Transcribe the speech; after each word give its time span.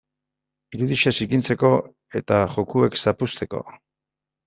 Irudia 0.77 1.13
zikintzeko 1.17 1.71
eta 2.23 2.43
jokoak 2.57 3.01
zapuzteko. 3.07 3.67